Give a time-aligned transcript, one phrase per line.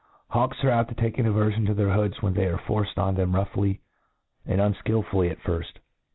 [0.31, 3.13] liAUKS arc apt to take an averfion to their hoods, when they are forced on
[3.13, 3.81] them roughly
[4.47, 5.73] and unlkilfully at firft.